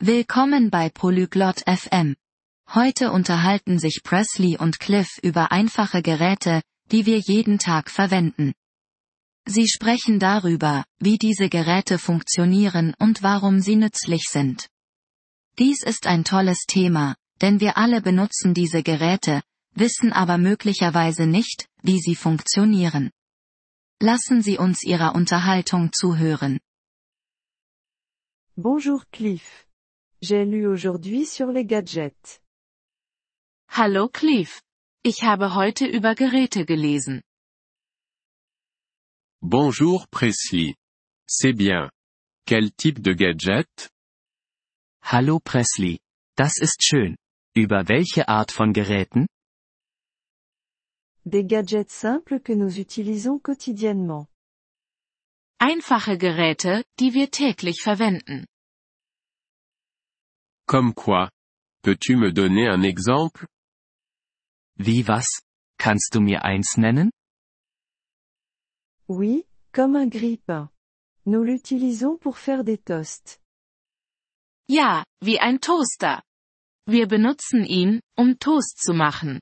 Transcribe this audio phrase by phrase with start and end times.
[0.00, 2.14] Willkommen bei Polyglot FM.
[2.72, 8.52] Heute unterhalten sich Presley und Cliff über einfache Geräte, die wir jeden Tag verwenden.
[9.44, 14.68] Sie sprechen darüber, wie diese Geräte funktionieren und warum sie nützlich sind.
[15.58, 19.42] Dies ist ein tolles Thema, denn wir alle benutzen diese Geräte,
[19.74, 23.10] wissen aber möglicherweise nicht, wie sie funktionieren.
[24.00, 26.60] Lassen Sie uns Ihrer Unterhaltung zuhören.
[28.54, 29.67] Bonjour Cliff.
[30.20, 32.40] J'ai lu aujourd'hui sur les gadgets.
[33.68, 34.62] Hallo Cliff.
[35.04, 37.22] Ich habe heute über Geräte gelesen.
[39.40, 40.74] Bonjour Presley.
[41.28, 41.88] C'est bien.
[42.46, 43.90] Quel type de gadget?
[45.02, 46.00] Hallo Presley.
[46.36, 47.16] Das ist schön.
[47.54, 49.28] Über welche Art von Geräten?
[51.24, 54.26] Des gadgets simples que nous utilisons quotidiennement.
[55.60, 58.46] Einfache Geräte, die wir täglich verwenden.
[60.68, 61.30] Comme quoi?
[61.82, 63.46] Peux-tu me donner un exemple?
[64.76, 65.40] Wie was?
[65.78, 67.10] Kannst du mir eins nennen?
[69.08, 70.68] Oui, comme un grille-pain.
[71.24, 73.40] Nous l'utilisons pour faire des toasts.
[74.68, 76.22] Ja, wie ein Toaster.
[76.86, 79.40] Wir benutzen ihn, um Toast zu machen.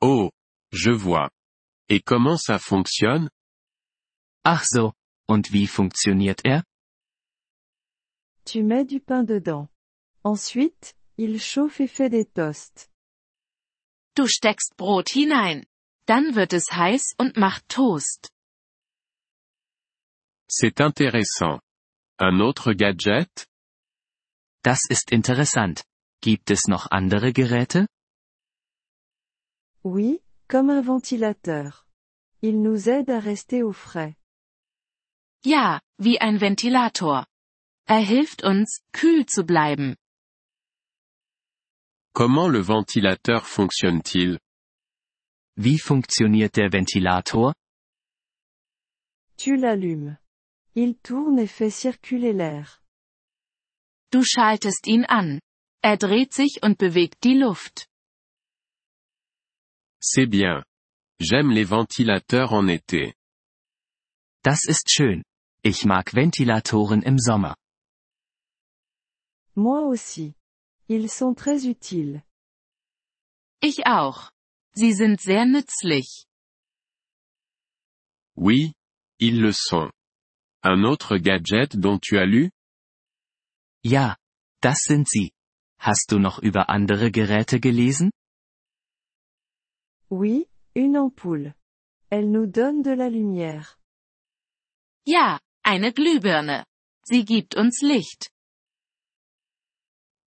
[0.00, 0.30] Oh,
[0.72, 1.30] je vois.
[1.88, 3.28] Et comment ça fonctionne?
[4.44, 4.92] Ach so.
[5.28, 6.62] Und wie funktioniert er?
[8.44, 9.68] Tu mets du pain dedans.
[10.24, 12.88] Ensuite, il chauffe et fait des toasts.
[14.16, 15.64] Du steckst Brot hinein.
[16.06, 18.30] Dann wird es heiß und macht Toast.
[20.48, 21.60] C'est intéressant.
[22.18, 23.46] Un autre gadget?
[24.62, 25.84] Das ist interessant.
[26.20, 27.86] Gibt es noch andere Geräte?
[29.82, 31.86] Oui, comme un ventilateur.
[32.42, 34.16] Il nous aide à rester au frais.
[35.44, 37.26] Ja, wie ein Ventilator.
[37.90, 39.96] Er hilft uns, kühl zu bleiben.
[42.14, 44.38] Comment le ventilateur fonctionne-t-il?
[45.56, 47.52] Wie funktioniert der Ventilator?
[49.36, 50.16] Tu l'allumes.
[50.76, 52.80] Il tourne et fait circuler l'air.
[54.12, 55.40] Du schaltest ihn an.
[55.82, 57.88] Er dreht sich und bewegt die Luft.
[60.00, 60.62] C'est bien.
[61.20, 63.14] J'aime les ventilateurs en été.
[64.44, 65.24] Das ist schön.
[65.64, 67.56] Ich mag Ventilatoren im Sommer.
[69.60, 70.34] Moi aussi.
[70.88, 72.22] Ils sont très utiles.
[73.60, 74.30] Ich auch.
[74.74, 76.26] Sie sind sehr nützlich.
[78.36, 78.72] Oui,
[79.18, 79.92] ils le sont.
[80.62, 82.48] Un autre gadget dont tu as lu?
[83.84, 84.16] Ja,
[84.62, 85.32] das sind sie.
[85.78, 88.10] Hast du noch über andere Geräte gelesen?
[90.08, 91.54] Oui, une ampoule.
[92.08, 93.76] Elle nous donne de la lumière.
[95.06, 96.64] Ja, eine Glühbirne.
[97.04, 98.30] Sie gibt uns Licht.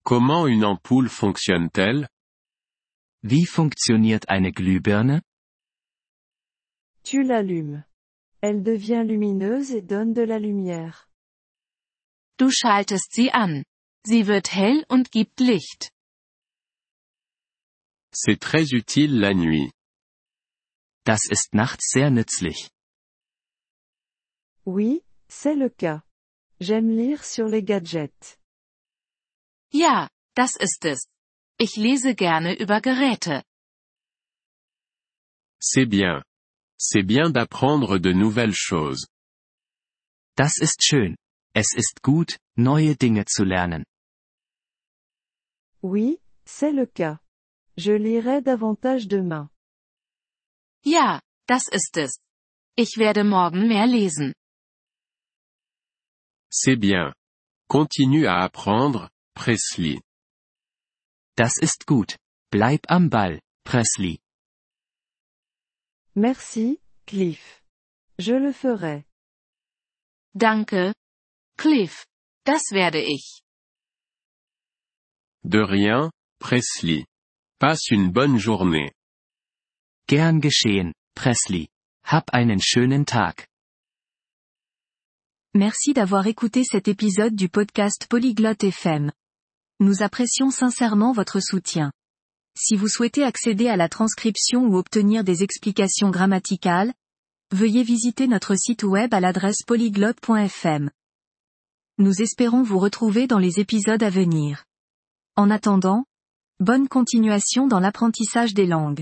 [0.03, 2.09] Comment une ampoule fonctionne-t-elle?
[3.23, 5.21] Wie funktioniert eine Glühbirne?
[7.03, 7.83] Tu l'allumes.
[8.41, 11.07] Elle devient lumineuse et donne de la lumière.
[12.37, 13.63] Du schaltest sie an.
[14.05, 15.91] Sie wird hell und gibt Licht.
[18.13, 19.71] C'est très utile la nuit.
[21.05, 22.69] Das ist nachts sehr nützlich.
[24.65, 26.01] Oui, c'est le cas.
[26.59, 28.37] J'aime lire sur les gadgets.
[29.73, 31.07] Ja, das ist es.
[31.57, 33.43] Ich lese gerne über Geräte.
[35.59, 36.23] C'est bien.
[36.77, 39.07] C'est bien d'apprendre de nouvelles choses.
[40.35, 41.15] Das ist schön.
[41.55, 43.83] Es ist gut, neue Dinge zu lernen.
[45.81, 47.19] Oui, c'est le cas.
[47.75, 49.49] Je lirai davantage demain.
[50.83, 52.19] Ja, das ist es.
[52.75, 54.33] Ich werde morgen mehr lesen.
[56.51, 57.13] C'est bien.
[57.67, 60.01] Continue à apprendre, Presley.
[61.35, 62.17] Das ist gut.
[62.51, 64.19] Bleib am Ball, Presley.
[66.15, 67.61] Merci, Cliff.
[68.19, 69.05] Je le ferai.
[70.35, 70.93] Danke.
[71.57, 72.05] Cliff.
[72.45, 73.41] Das werde ich.
[75.43, 77.05] De rien, Presley.
[77.59, 78.91] Passe une bonne journée.
[80.07, 81.67] Gern geschehen, Presley.
[82.03, 83.47] Hab einen schönen Tag.
[85.55, 89.11] Merci d'avoir écouté cet épisode du podcast Polyglotte FM.
[89.79, 91.91] Nous apprécions sincèrement votre soutien.
[92.55, 96.93] Si vous souhaitez accéder à la transcription ou obtenir des explications grammaticales,
[97.51, 100.91] veuillez visiter notre site web à l'adresse polyglotte.fm.
[101.97, 104.65] Nous espérons vous retrouver dans les épisodes à venir.
[105.35, 106.05] En attendant,
[106.59, 109.01] bonne continuation dans l'apprentissage des langues.